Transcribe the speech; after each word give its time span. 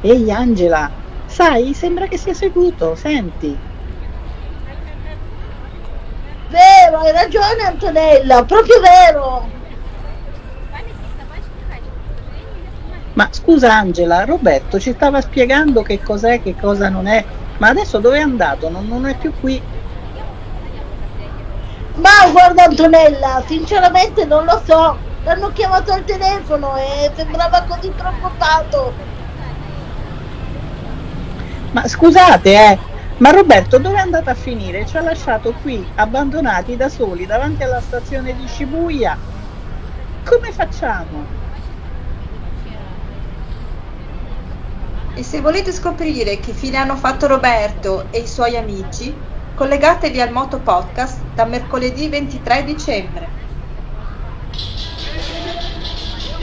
Ehi 0.00 0.30
Angela, 0.30 0.90
sai, 1.26 1.74
sembra 1.74 2.06
che 2.06 2.16
sia 2.16 2.34
seduto, 2.34 2.94
senti. 2.94 3.58
Vero, 6.48 6.98
hai 6.98 7.12
ragione 7.12 7.62
Antonella, 7.64 8.44
proprio 8.44 8.80
vero. 8.80 9.56
Ma 13.14 13.28
scusa 13.32 13.74
Angela, 13.74 14.24
Roberto 14.24 14.78
ci 14.78 14.92
stava 14.92 15.20
spiegando 15.20 15.82
che 15.82 16.00
cos'è, 16.00 16.40
che 16.40 16.54
cosa 16.54 16.88
non 16.88 17.08
è, 17.08 17.24
ma 17.58 17.68
adesso 17.68 17.98
dove 17.98 18.18
è 18.18 18.22
andato? 18.22 18.70
Non, 18.70 18.86
non 18.86 19.06
è 19.06 19.16
più 19.16 19.32
qui. 19.40 19.60
Ma 21.96 22.30
guarda 22.30 22.64
Antonella, 22.64 23.42
sinceramente 23.44 24.24
non 24.24 24.44
lo 24.44 24.62
so. 24.64 24.96
L'hanno 25.24 25.50
chiamato 25.52 25.92
al 25.92 26.04
telefono 26.04 26.76
e 26.76 27.10
sembrava 27.16 27.64
così 27.68 27.90
preoccupato. 27.90 28.92
Ma 31.70 31.86
scusate, 31.86 32.50
eh, 32.52 32.86
ma 33.16 33.30
Roberto 33.30 33.78
dove 33.78 33.96
è 33.96 34.00
andato 34.00 34.30
a 34.30 34.34
finire? 34.34 34.84
Ci 34.86 34.96
ha 34.96 35.02
lasciato 35.02 35.54
qui, 35.54 35.92
abbandonati 35.96 36.76
da 36.76 36.88
soli, 36.88 37.26
davanti 37.26 37.62
alla 37.62 37.80
stazione 37.80 38.34
di 38.34 38.46
Shibuya. 38.48 39.22
Come 40.24 40.52
facciamo? 40.52 41.34
E 45.12 45.22
se 45.24 45.40
volete 45.40 45.72
scoprire 45.72 46.38
che 46.38 46.54
fine 46.54 46.76
hanno 46.78 46.96
fatto 46.96 47.26
Roberto 47.26 48.10
e 48.10 48.20
i 48.20 48.26
suoi 48.28 48.56
amici, 48.56 49.26
collegatevi 49.52 50.20
al 50.20 50.30
Moto 50.32 50.62
Podcast 50.62 51.26
da 51.34 51.44
mercoledì 51.44 52.08
23 52.08 52.64
dicembre. 52.64 53.37